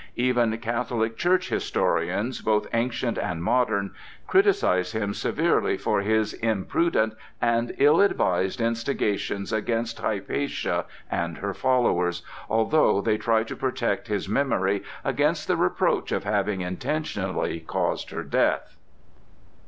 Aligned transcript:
Even 0.17 0.57
Catholic 0.57 1.15
Church 1.15 1.49
historians, 1.49 2.41
both 2.41 2.65
ancient 2.73 3.19
and 3.19 3.43
modern, 3.43 3.93
criticise 4.25 4.93
him 4.93 5.13
severely 5.13 5.77
for 5.77 6.01
his 6.01 6.33
imprudent 6.33 7.13
and 7.39 7.75
ill 7.77 8.01
advised 8.01 8.59
instigations 8.59 9.53
against 9.53 9.99
Hypatia 9.99 10.85
and 11.11 11.37
her 11.37 11.53
followers, 11.53 12.23
although 12.49 12.99
they 12.99 13.19
try 13.19 13.43
to 13.43 13.55
protect 13.55 14.07
his 14.07 14.27
memory 14.27 14.81
against 15.03 15.47
the 15.47 15.55
reproach 15.55 16.11
of 16.11 16.23
having 16.23 16.61
intentionally 16.61 17.59
caused 17.59 18.09
her 18.09 18.23
death. 18.23 18.75